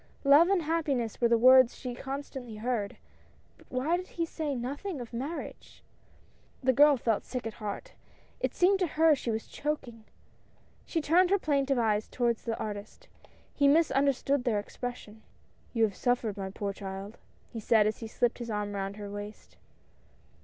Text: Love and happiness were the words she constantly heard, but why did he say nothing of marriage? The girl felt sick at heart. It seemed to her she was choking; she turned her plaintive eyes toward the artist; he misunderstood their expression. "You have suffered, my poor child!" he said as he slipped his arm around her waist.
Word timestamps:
Love 0.23 0.49
and 0.49 0.63
happiness 0.63 1.21
were 1.21 1.27
the 1.27 1.37
words 1.37 1.75
she 1.75 1.93
constantly 1.93 2.55
heard, 2.55 2.97
but 3.55 3.67
why 3.69 3.95
did 3.97 4.07
he 4.07 4.25
say 4.25 4.55
nothing 4.55 4.99
of 4.99 5.13
marriage? 5.13 5.83
The 6.63 6.73
girl 6.73 6.97
felt 6.97 7.23
sick 7.23 7.45
at 7.45 7.53
heart. 7.61 7.93
It 8.39 8.55
seemed 8.55 8.79
to 8.79 8.87
her 8.97 9.13
she 9.13 9.29
was 9.29 9.45
choking; 9.45 10.05
she 10.87 11.01
turned 11.01 11.29
her 11.29 11.37
plaintive 11.37 11.77
eyes 11.77 12.07
toward 12.07 12.37
the 12.37 12.57
artist; 12.57 13.09
he 13.53 13.67
misunderstood 13.67 14.43
their 14.43 14.57
expression. 14.59 15.21
"You 15.71 15.83
have 15.83 15.95
suffered, 15.95 16.35
my 16.35 16.49
poor 16.49 16.73
child!" 16.73 17.19
he 17.51 17.59
said 17.59 17.85
as 17.85 17.99
he 17.99 18.07
slipped 18.07 18.39
his 18.39 18.49
arm 18.49 18.75
around 18.75 18.95
her 18.95 19.11
waist. 19.11 19.55